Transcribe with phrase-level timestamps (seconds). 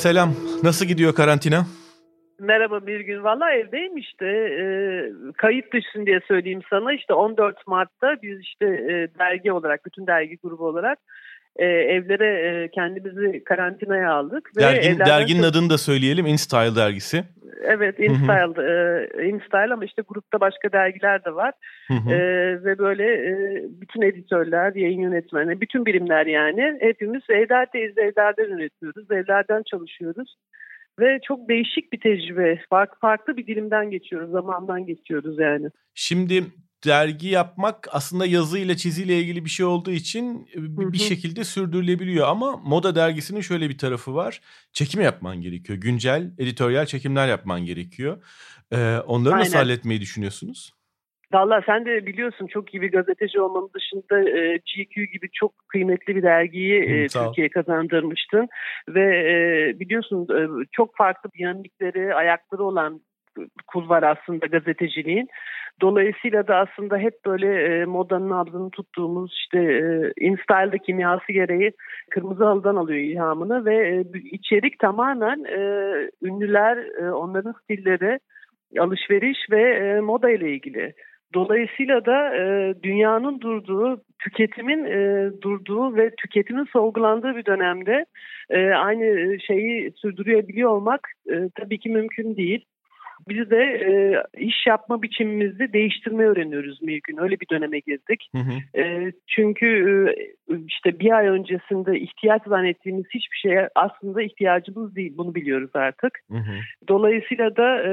[0.00, 0.34] Selam.
[0.62, 1.66] Nasıl gidiyor karantina?
[2.38, 3.24] Merhaba bir gün.
[3.24, 4.26] Valla evdeyim işte.
[4.26, 4.64] E,
[5.36, 6.92] kayıt dışsın diye söyleyeyim sana.
[6.92, 10.98] İşte 14 Mart'ta biz işte e, dergi olarak, bütün dergi grubu olarak
[11.60, 14.50] e, evlere e, kendimizi karantinaya aldık.
[14.58, 15.50] Dergin, derginin çok...
[15.50, 16.26] adını da söyleyelim.
[16.26, 17.24] InStyle dergisi.
[17.62, 18.62] Evet InStyle,
[19.20, 21.54] e, InStyle ama işte grupta başka dergiler de var.
[21.90, 22.18] E,
[22.64, 29.62] ve böyle e, bütün editörler, yayın yönetmeni, bütün birimler yani hepimiz evlerdeyiz, evlerden üretiyoruz, evlerden
[29.70, 30.36] çalışıyoruz.
[31.00, 32.58] Ve çok değişik bir tecrübe.
[32.70, 35.68] Farklı, farklı bir dilimden geçiyoruz, zamandan geçiyoruz yani.
[35.94, 36.42] Şimdi
[36.84, 42.56] dergi yapmak aslında yazı ile çiziyle ilgili bir şey olduğu için bir şekilde sürdürülebiliyor ama
[42.56, 44.40] moda dergisinin şöyle bir tarafı var.
[44.72, 45.78] Çekim yapman gerekiyor.
[45.78, 48.22] Güncel editoryal çekimler yapman gerekiyor.
[48.72, 49.44] Ee, onları Aynen.
[49.44, 50.72] nasıl halletmeyi düşünüyorsunuz?
[51.32, 56.16] Valla sen de biliyorsun çok iyi bir gazeteci olmanın dışında e, GQ gibi çok kıymetli
[56.16, 58.48] bir dergiyi e, Türkiye'ye kazandırmıştın.
[58.88, 63.00] Ve e, biliyorsun e, çok farklı dinamikleri, ayakları olan
[63.66, 65.28] kul var aslında gazeteciliğin.
[65.80, 71.72] Dolayısıyla da aslında hep böyle e, modanın nabzını tuttuğumuz işte e, InStyle'da kimyası gereği
[72.10, 75.60] kırmızı halıdan alıyor ilhamını ve e, içerik tamamen e,
[76.22, 78.18] ünlüler, e, onların stilleri,
[78.78, 80.94] alışveriş ve e, moda ile ilgili.
[81.34, 88.04] Dolayısıyla da e, dünyanın durduğu, tüketimin e, durduğu ve tüketimin sorgulandığı bir dönemde
[88.50, 92.64] e, aynı şeyi sürdürebiliyor olmak e, tabii ki mümkün değil.
[93.28, 97.16] Biz de e, iş yapma biçimimizi değiştirmeyi öğreniyoruz mümkün.
[97.16, 98.28] Öyle bir döneme girdik.
[98.34, 98.80] Hı hı.
[98.82, 99.66] E, çünkü
[100.50, 105.12] e, işte bir ay öncesinde ihtiyaç zannettiğimiz hiçbir şeye aslında ihtiyacımız değil.
[105.16, 106.18] Bunu biliyoruz artık.
[106.30, 106.54] Hı hı.
[106.88, 107.90] Dolayısıyla da e,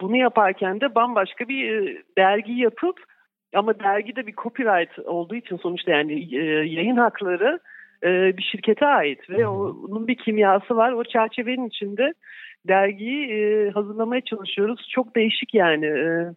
[0.00, 2.96] bunu yaparken de bambaşka bir e, dergi yapıp
[3.54, 7.60] ama dergi de bir copyright olduğu için sonuçta yani e, yayın hakları
[8.02, 10.92] e, bir şirkete ait ve onun bir kimyası var.
[10.92, 12.14] O çerçevenin içinde
[12.68, 14.88] dergiyi e, hazırlamaya çalışıyoruz.
[14.90, 15.86] Çok değişik yani.
[15.86, 16.34] E,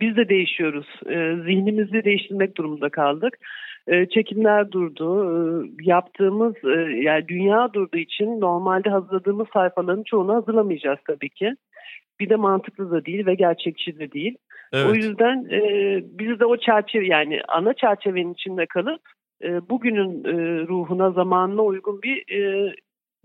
[0.00, 0.86] biz de değişiyoruz.
[1.06, 3.38] E, zihnimizi değiştirmek durumunda kaldık.
[3.86, 5.08] E, çekimler durdu.
[5.24, 11.54] E, yaptığımız e, yani dünya durduğu için normalde hazırladığımız sayfaların çoğunu hazırlamayacağız tabii ki.
[12.20, 14.36] Bir de mantıklı da değil ve gerçekçi de değil.
[14.72, 14.86] Evet.
[14.86, 15.60] O yüzden e,
[16.04, 19.00] biz de o çerçeve yani ana çerçevenin içinde kalıp
[19.42, 22.72] e, bugünün e, ruhuna, zamanına uygun bir e,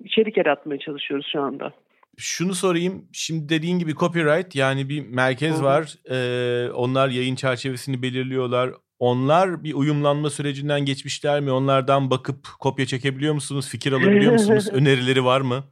[0.03, 1.73] içerik yaratmaya çalışıyoruz şu anda
[2.17, 3.05] şunu sorayım.
[3.11, 5.95] Şimdi dediğin gibi copyright yani bir merkez var.
[6.09, 8.71] Ee, onlar yayın çerçevesini belirliyorlar.
[8.99, 11.51] Onlar bir uyumlanma sürecinden geçmişler mi?
[11.51, 13.67] Onlardan bakıp kopya çekebiliyor musunuz?
[13.67, 14.67] Fikir alabiliyor musunuz?
[14.71, 15.63] Önerileri var mı?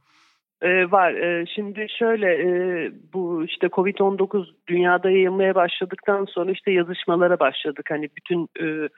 [0.62, 1.14] Ee, var.
[1.14, 2.48] Ee, şimdi şöyle e,
[3.14, 7.86] bu işte Covid-19 dünyada yayılmaya başladıktan sonra işte yazışmalara başladık.
[7.90, 8.88] Hani bütün e,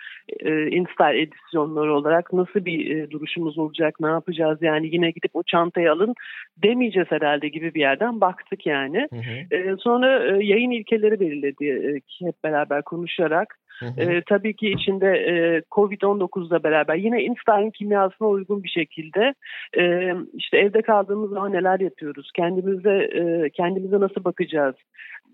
[0.50, 5.42] e, Instar edisyonları olarak nasıl bir e, duruşumuz olacak, ne yapacağız yani yine gidip o
[5.42, 6.14] çantayı alın
[6.62, 9.08] demeyeceğiz herhalde gibi bir yerden baktık yani.
[9.10, 9.56] Hı hı.
[9.56, 13.58] E, sonra e, yayın ilkeleri belirledi e, hep beraber konuşarak.
[13.98, 19.34] E, tabii ki içinde e, Covid-19'la beraber yine Einstein kimyasına uygun bir şekilde
[19.78, 22.30] e, işte evde kaldığımız zaman neler yapıyoruz?
[22.34, 24.74] Kendimize e, kendimize nasıl bakacağız?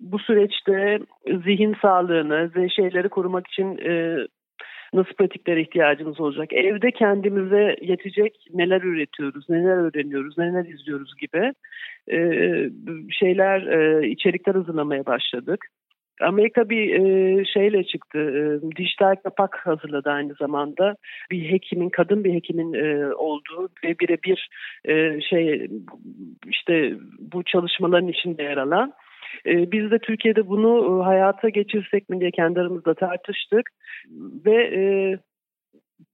[0.00, 0.98] Bu süreçte
[1.44, 4.16] zihin sağlığını ve şeyleri korumak için e,
[4.94, 6.52] nasıl pratiklere ihtiyacımız olacak?
[6.52, 11.52] Evde kendimize yetecek neler üretiyoruz, neler öğreniyoruz, neler izliyoruz gibi
[12.12, 12.18] e,
[13.10, 15.66] şeyler, e, içerikler hazırlamaya başladık.
[16.20, 18.18] Amerika bir e, şeyle çıktı.
[18.18, 20.96] E, dijital kapak hazırladı aynı zamanda.
[21.30, 24.48] Bir hekimin, kadın bir hekimin e, olduğu ve birebir
[24.84, 25.68] e, şey
[26.46, 28.92] işte bu çalışmaların içinde yer alan.
[29.46, 33.70] E, biz de Türkiye'de bunu e, hayata geçirsek mi diye kendi aramızda tartıştık
[34.46, 34.82] ve e,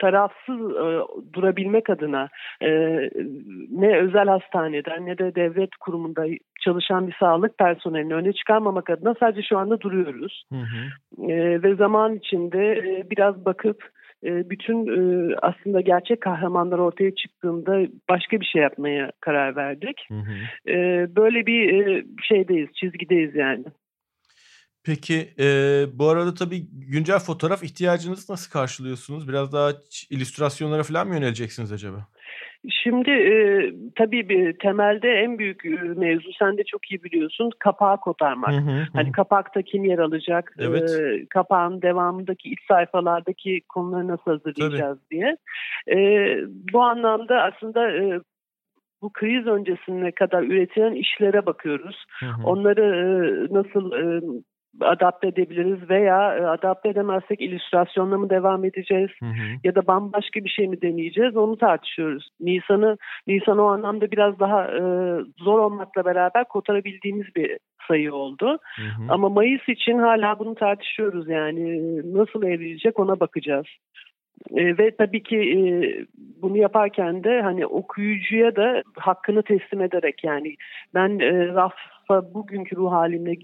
[0.01, 0.87] tarafsız e,
[1.33, 2.29] durabilmek adına
[2.63, 2.69] e,
[3.71, 6.25] ne özel hastaneden ne de devlet kurumunda
[6.61, 10.45] çalışan bir sağlık personelini öne çıkarmamak adına sadece şu anda duruyoruz.
[10.53, 11.33] Hı hı.
[11.33, 13.91] E, ve zaman içinde e, biraz bakıp
[14.25, 20.07] e, bütün e, aslında gerçek kahramanlar ortaya çıktığında başka bir şey yapmaya karar verdik.
[20.09, 20.71] Hı hı.
[20.73, 23.65] E, böyle bir e, şeydeyiz, çizgideyiz yani.
[24.85, 25.47] Peki e,
[25.95, 29.29] bu arada tabii güncel fotoğraf ihtiyacınızı nasıl karşılıyorsunuz?
[29.29, 29.71] Biraz daha
[30.11, 32.07] illüstrasyonlara falan mı yöneleceksiniz acaba?
[32.83, 33.35] Şimdi e,
[33.97, 35.65] tabii bir temelde en büyük
[35.97, 38.53] mevzu sen de çok iyi biliyorsun kapağı kotarmak.
[38.53, 40.91] Hı hı, Hani kapakta kim yer alacak, evet.
[40.91, 45.11] e, kapağın devamındaki iç sayfalardaki konuları nasıl hazırlayacağız tabii.
[45.11, 45.37] diye.
[45.89, 45.99] E,
[46.73, 48.21] bu anlamda aslında e,
[49.03, 52.05] bu kriz öncesine kadar üretilen işlere bakıyoruz.
[52.21, 52.47] Hı hı.
[52.47, 54.21] Onları e, nasıl e,
[54.81, 59.59] adapte edebiliriz veya e, adapte edemezsek illüstrasyonla mı devam edeceğiz hı hı.
[59.65, 62.29] ya da bambaşka bir şey mi deneyeceğiz onu tartışıyoruz.
[62.41, 62.97] Nisan'ı
[63.27, 64.81] Nisan o anlamda biraz daha e,
[65.39, 67.59] zor olmakla beraber kotarabildiğimiz bir
[67.89, 68.59] sayı oldu.
[68.77, 69.07] Hı hı.
[69.09, 73.67] Ama Mayıs için hala bunu tartışıyoruz yani nasıl evrilecek ona bakacağız.
[74.57, 75.61] E, ve tabii ki e,
[76.43, 80.55] bunu yaparken de hani okuyucuya da hakkını teslim ederek yani
[80.95, 83.35] ben e, rafa bugünkü ruh halimle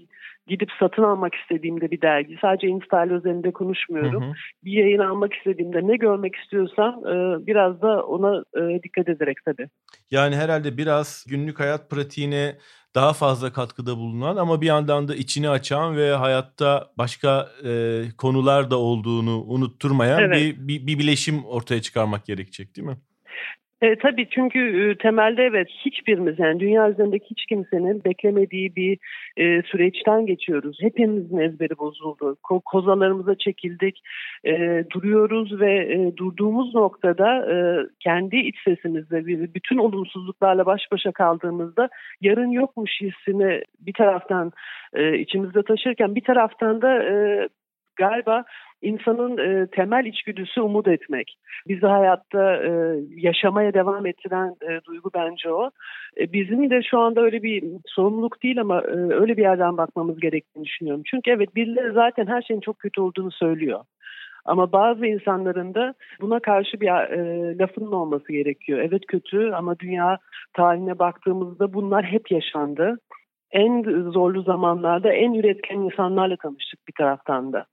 [0.47, 4.23] gidip satın almak istediğimde bir dergi sadece InStyle üzerinde konuşmuyorum.
[4.23, 4.33] Hı hı.
[4.65, 9.69] Bir yayın almak istediğimde ne görmek istiyorsam e, biraz da ona e, dikkat ederek tabii.
[10.11, 12.55] Yani herhalde biraz günlük hayat pratiğine
[12.95, 18.71] daha fazla katkıda bulunan ama bir yandan da içini açan ve hayatta başka e, konular
[18.71, 20.35] da olduğunu unutturmayan evet.
[20.35, 22.97] bir, bir, bir bileşim ortaya çıkarmak gerekecek değil mi?
[23.81, 28.97] E, tabii çünkü e, temelde evet hiçbirimiz yani dünya üzerindeki hiç kimsenin beklemediği bir
[29.37, 30.77] e, süreçten geçiyoruz.
[30.81, 32.37] Hepimizin ezberi bozuldu.
[32.43, 34.01] Ko- kozalarımıza çekildik,
[34.43, 37.55] e, duruyoruz ve e, durduğumuz noktada e,
[37.99, 41.89] kendi iç sesimizde bütün olumsuzluklarla baş başa kaldığımızda
[42.21, 44.51] yarın yokmuş hissini bir taraftan
[44.93, 47.47] e, içimizde taşırken bir taraftan da e,
[47.97, 48.43] galiba
[48.81, 51.37] insanın e, temel içgüdüsü umut etmek.
[51.67, 52.69] Bizi hayatta e,
[53.15, 55.71] yaşamaya devam ettiren e, duygu bence o.
[56.19, 60.19] E, bizim de şu anda öyle bir sorumluluk değil ama e, öyle bir yerden bakmamız
[60.19, 61.03] gerektiğini düşünüyorum.
[61.05, 63.79] Çünkü evet birileri zaten her şeyin çok kötü olduğunu söylüyor.
[64.45, 68.79] Ama bazı insanların da buna karşı bir e, lafının olması gerekiyor.
[68.79, 70.17] Evet kötü ama dünya
[70.53, 72.99] tarihine baktığımızda bunlar hep yaşandı.
[73.51, 77.65] En zorlu zamanlarda en üretken insanlarla tanıştık bir taraftan da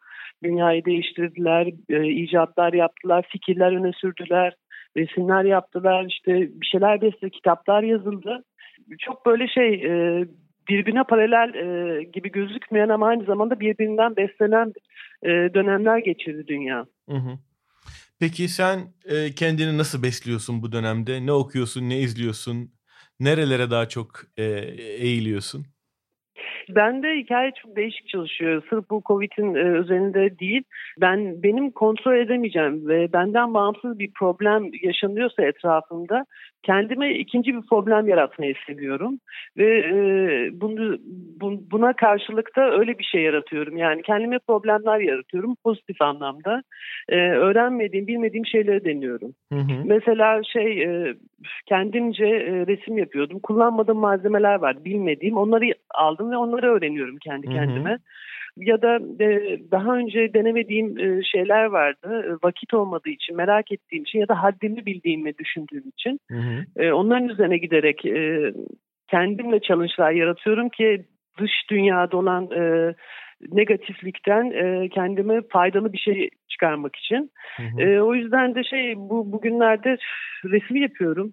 [0.44, 4.54] dünyayı değiştirdiler, e, icatlar yaptılar, fikirler öne sürdüler,
[4.96, 8.44] resimler yaptılar, işte bir şeyler besle, kitaplar yazıldı.
[8.98, 10.24] Çok böyle şey e,
[10.68, 14.72] birbirine paralel e, gibi gözükmeyen ama aynı zamanda birbirinden beslenen
[15.22, 16.86] e, dönemler geçirdi dünya.
[17.08, 17.38] Hı hı.
[18.20, 21.26] Peki sen e, kendini nasıl besliyorsun bu dönemde?
[21.26, 22.70] Ne okuyorsun, ne izliyorsun?
[23.20, 24.44] Nerelere daha çok e,
[24.98, 25.66] eğiliyorsun?
[26.68, 28.62] Ben de hikaye çok değişik çalışıyor.
[28.70, 30.62] Sırf bu Covid'in e, üzerinde değil.
[31.00, 36.24] Ben benim kontrol edemeyeceğim ve benden bağımsız bir problem yaşanıyorsa etrafımda
[36.64, 39.18] kendime ikinci bir problem yaratmayı seviyorum
[39.56, 39.96] ve e,
[40.60, 40.98] bunu
[41.40, 43.76] bu, buna karşılık da öyle bir şey yaratıyorum.
[43.76, 46.62] Yani kendime problemler yaratıyorum pozitif anlamda.
[47.08, 49.34] E, öğrenmediğim, bilmediğim şeyleri deniyorum.
[49.52, 49.84] Hı hı.
[49.84, 51.14] Mesela şey e,
[51.66, 53.40] kendimce e, resim yapıyordum.
[53.40, 55.36] Kullanmadığım malzemeler var, bilmediğim.
[55.36, 55.64] Onları
[55.94, 57.90] aldım ve onları öğreniyorum kendi kendime.
[57.90, 57.98] Hı hı
[58.56, 62.24] ya da e, daha önce denemediğim e, şeyler vardı.
[62.28, 66.20] E, vakit olmadığı için, merak ettiğim için ya da haddimi bildiğimi düşündüğüm için.
[66.30, 66.64] Hı hı.
[66.76, 68.52] E, onların üzerine giderek e,
[69.10, 71.04] kendimle challenge'lar yaratıyorum ki
[71.38, 72.94] dış dünyada olan e,
[73.52, 77.30] negatiflikten e, kendime faydalı bir şey çıkarmak için.
[77.56, 77.82] Hı hı.
[77.82, 79.96] E, o yüzden de şey bu bugünlerde
[80.44, 81.32] resim yapıyorum.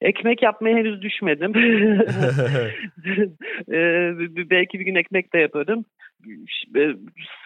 [0.00, 1.52] Ekmek yapmaya henüz düşmedim.
[3.72, 4.12] ee,
[4.50, 5.84] belki bir gün ekmek de yaparım.
[6.76, 6.94] E,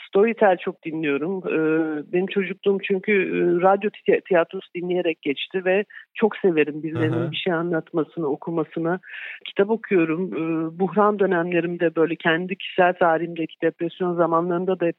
[0.08, 1.42] Storytel çok dinliyorum.
[1.46, 3.90] Ee, benim çocukluğum çünkü e, radyo
[4.28, 9.00] tiyatrosu dinleyerek geçti ve çok severim birilerinin bir şey anlatmasını, okumasını.
[9.44, 10.32] Kitap okuyorum.
[10.34, 14.92] Ee, buhran dönemlerimde böyle kendi kişisel tarihimdeki depresyon zamanlarında da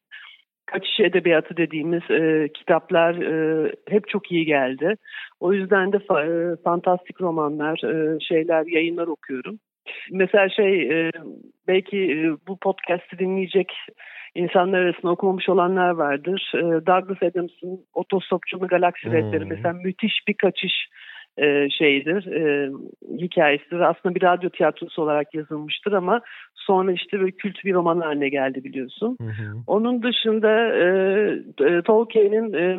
[0.72, 4.96] kaçış edebiyatı dediğimiz e, kitaplar e, hep çok iyi geldi.
[5.40, 9.60] O yüzden de fa, e, fantastik romanlar, e, şeyler, yayınlar okuyorum.
[10.12, 11.12] Mesela şey e,
[11.68, 13.74] belki e, bu podcast'i dinleyecek
[14.36, 16.52] insanlar arasında okumamış olanlar vardır.
[16.56, 19.14] E, Douglas Adams'ın Otostopçunun Galaksi hmm.
[19.14, 20.74] Redleri mesela müthiş bir kaçış
[21.38, 22.72] e, şeyidir, e,
[23.18, 23.80] hikayesidir.
[23.80, 26.22] Aslında bir radyo tiyatrosu olarak yazılmıştır ama
[26.56, 29.18] sonra işte böyle kült bir roman haline geldi biliyorsun.
[29.22, 29.58] Hı hı.
[29.68, 30.86] Onun dışında e,
[31.60, 32.78] e, Tolkien'in e,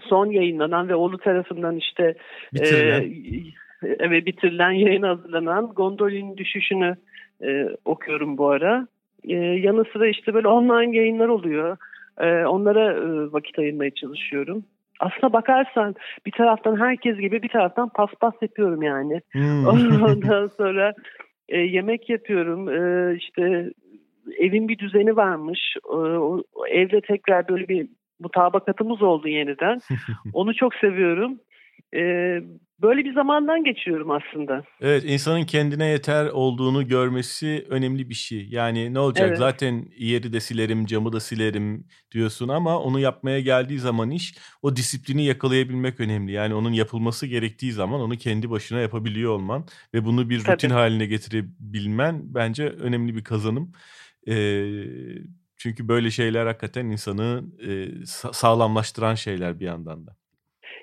[0.00, 2.14] son yayınlanan ve oğlu tarafından işte
[2.54, 6.96] bitirilen, e, evet, bitirilen yayın hazırlanan Gondolin Düşüşünü
[7.42, 8.86] e, okuyorum bu ara.
[9.28, 11.76] E, yanı sıra işte böyle online yayınlar oluyor.
[12.20, 14.64] E, onlara e, vakit ayırmaya çalışıyorum
[15.00, 15.94] aslına bakarsan
[16.26, 19.20] bir taraftan herkes gibi bir taraftan paspas yapıyorum yani.
[19.32, 19.66] Hmm.
[20.04, 20.94] Ondan sonra
[21.48, 22.68] e, yemek yapıyorum.
[22.68, 23.72] E, işte
[24.38, 25.76] evin bir düzeni varmış.
[25.92, 27.88] E, o, evde tekrar böyle bir
[28.20, 29.80] mutabakatımız oldu yeniden.
[30.32, 31.38] Onu çok seviyorum.
[31.94, 32.00] E,
[32.82, 34.64] böyle bir zamandan geçiyorum aslında.
[34.80, 38.48] Evet insanın kendine yeter olduğunu görmesi önemli bir şey.
[38.50, 39.38] Yani ne olacak evet.
[39.38, 44.76] zaten yeri de silerim camı da silerim diyorsun ama onu yapmaya geldiği zaman iş o
[44.76, 46.32] disiplini yakalayabilmek önemli.
[46.32, 50.52] Yani onun yapılması gerektiği zaman onu kendi başına yapabiliyor olman ve bunu bir Tabii.
[50.54, 53.72] rutin haline getirebilmen bence önemli bir kazanım.
[54.28, 54.64] Ee,
[55.56, 57.88] Çünkü böyle şeyler hakikaten insanı e,
[58.32, 60.17] sağlamlaştıran şeyler bir yandan da.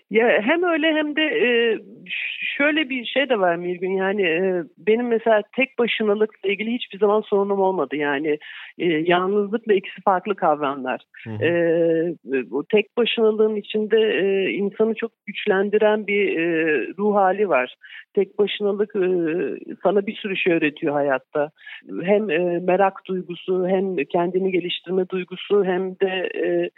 [0.10, 1.80] Ya hem öyle hem de e,
[2.58, 7.22] şöyle bir şey de var Mirgün yani e, benim mesela tek başınalıkla ilgili hiçbir zaman
[7.22, 8.38] sorunum olmadı yani
[8.78, 11.02] e, yalnızlıkla ikisi farklı kavramlar.
[11.24, 11.46] Hı hı.
[11.46, 17.76] E, o tek başınalığın içinde e, insanı çok güçlendiren bir e, ruh hali var.
[18.14, 19.08] Tek başınalık e,
[19.84, 21.50] sana bir sürü şey öğretiyor hayatta.
[22.04, 26.70] Hem e, merak duygusu hem kendini geliştirme duygusu hem de e,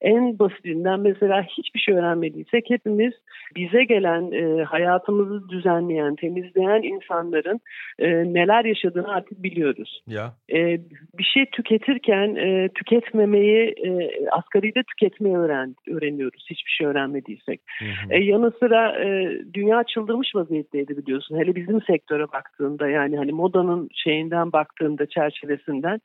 [0.00, 3.12] en basitinden mesela hiçbir şey öğrenmediysek hepimiz
[3.56, 7.60] bize gelen e, hayatımızı düzenleyen, temizleyen insanların
[7.98, 10.02] e, neler yaşadığını artık biliyoruz.
[10.06, 10.32] Ya.
[10.52, 10.80] E,
[11.18, 17.60] bir şey tüketirken e, tüketmemeyi, e, asgari de tüketmeyi öğren, öğreniyoruz hiçbir şey öğrenmediysek.
[17.78, 18.14] Hı hı.
[18.14, 21.38] E, yanı sıra e, dünya çıldırmış vaziyetteydi biliyorsun.
[21.38, 26.00] Hele bizim sektöre baktığında yani hani modanın şeyinden baktığında çerçevesinden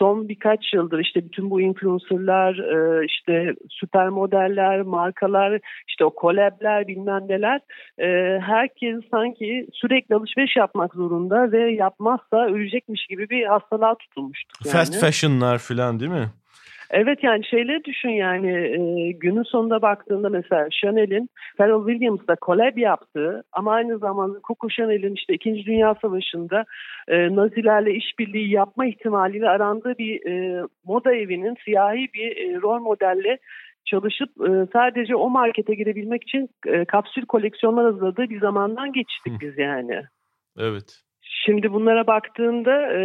[0.00, 6.10] son birkaç yıldır işte bütün bu influencerlar, e, işte süper modeller, markalar, işte o
[6.80, 7.60] collab'ler bilmem neler
[7.98, 14.66] e, herkes sanki sürekli alışveriş yapmak zorunda ve yapmazsa ölecekmiş gibi bir hastalığa tutulmuştuk.
[14.66, 14.72] Yani.
[14.72, 16.28] Fast fashion'lar falan değil mi?
[16.92, 23.42] Evet yani şeyleri düşün yani e, günün sonunda baktığında mesela Chanel'in Pharrell Williams'la collab yaptığı
[23.52, 25.66] ama aynı zamanda Coco Chanel'in işte 2.
[25.66, 26.64] Dünya Savaşı'nda
[27.08, 33.38] e, Nazilerle işbirliği yapma ihtimaliyle arandığı bir e, moda evinin siyahi bir e, rol modelle
[33.84, 39.58] çalışıp e, sadece o markete girebilmek için e, kapsül koleksiyonlar hazırladığı bir zamandan geçtik biz
[39.58, 40.02] yani.
[40.58, 41.00] Evet.
[41.22, 43.00] Şimdi bunlara baktığında e,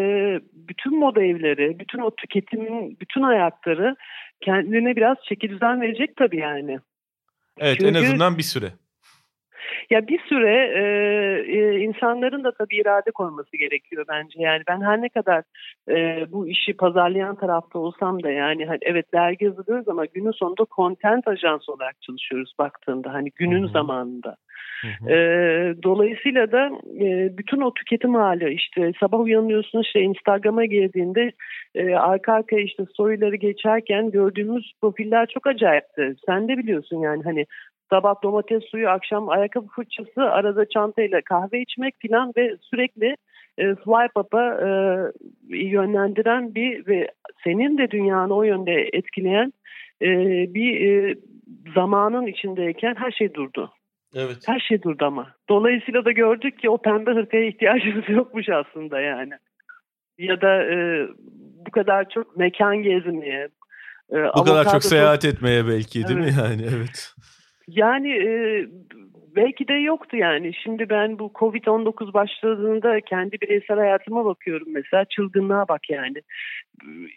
[0.53, 3.96] bütün moda evleri, bütün o tüketimin bütün ayakları
[4.41, 6.79] kendine biraz çeki düzen verecek tabii yani.
[7.58, 8.72] Evet Çünkü, en azından bir süre.
[9.89, 10.84] Ya bir süre e,
[11.57, 14.41] e, insanların da tabii irade koyması gerekiyor bence.
[14.41, 15.43] Yani ben her ne kadar
[15.89, 20.65] e, bu işi pazarlayan tarafta olsam da yani hani evet dergi yazılıyoruz ama günün sonunda
[20.75, 23.72] content ajansı olarak çalışıyoruz baktığında hani günün Hı-hı.
[23.72, 24.38] zamanında.
[25.10, 25.15] E,
[25.84, 26.69] dolayısıyla da
[27.00, 31.31] e, bütün o tüketim hali işte sabah uyanıyorsun işte Instagram'a girdiğinde
[31.75, 36.15] e, arka arkaya işte storyleri geçerken gördüğümüz profiller çok acayipti.
[36.25, 37.45] Sen de biliyorsun yani hani
[37.89, 43.15] sabah domates suyu, akşam ayakkabı fırçası, arada çantayla kahve içmek filan ve sürekli
[43.58, 44.68] e, swipe up'a e,
[45.48, 47.12] yönlendiren bir ve
[47.44, 49.54] senin de dünyanı o yönde etkileyen
[50.01, 50.08] e,
[50.54, 51.15] bir e,
[51.75, 53.72] zamanın içindeyken her şey durdu.
[54.15, 54.38] Evet.
[54.46, 55.27] Her şey durdu ama.
[55.50, 59.34] Dolayısıyla da gördük ki o pembe hırkaya ihtiyacımız yokmuş aslında yani.
[60.18, 61.08] Ya da e,
[61.65, 63.50] bu kadar çok mekan gezmeye.
[64.12, 66.36] E, bu kadar çok seyahat etmeye belki değil evet.
[66.36, 67.15] mi yani evet.
[67.67, 68.65] Yani e,
[69.36, 70.51] belki de yoktu yani.
[70.63, 75.05] Şimdi ben bu Covid-19 başladığında kendi bireysel hayatıma bakıyorum mesela.
[75.05, 76.17] Çılgınlığa bak yani.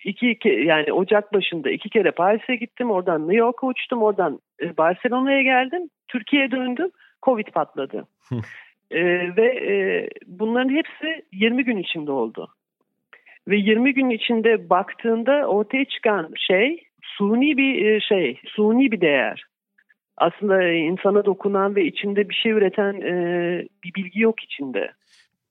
[0.04, 2.90] İki, iki yani Ocak başında iki kere Paris'e gittim.
[2.90, 4.02] Oradan New York'a uçtum.
[4.02, 5.82] Oradan e, Barcelona'ya geldim.
[6.08, 6.90] Türkiye'ye döndüm.
[7.22, 8.06] Covid patladı.
[8.90, 9.02] e,
[9.36, 12.48] ve e, bunların hepsi 20 gün içinde oldu.
[13.48, 19.44] Ve 20 gün içinde baktığında ortaya çıkan şey suni bir e, şey, suni bir değer
[20.20, 23.12] aslında insana dokunan ve içinde bir şey üreten e,
[23.84, 24.90] bir bilgi yok içinde.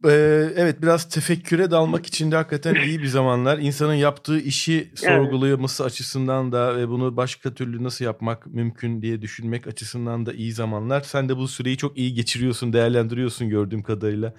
[0.06, 0.10] Ee,
[0.58, 3.58] evet biraz tefekküre dalmak için de hakikaten iyi bir zamanlar.
[3.58, 5.92] İnsanın yaptığı işi sorgulaması evet.
[5.92, 11.02] açısından da ve bunu başka türlü nasıl yapmak mümkün diye düşünmek açısından da iyi zamanlar.
[11.02, 14.34] Sen de bu süreyi çok iyi geçiriyorsun, değerlendiriyorsun gördüğüm kadarıyla.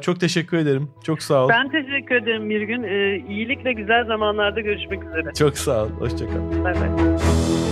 [0.00, 0.90] Çok teşekkür ederim.
[1.04, 1.48] Çok sağ ol.
[1.48, 2.82] Ben teşekkür ederim bir gün.
[2.82, 5.34] Ee, iyilikle güzel zamanlarda görüşmek üzere.
[5.38, 5.88] Çok sağ ol.
[5.90, 6.64] Hoşçakal.
[6.64, 7.69] Bay bay.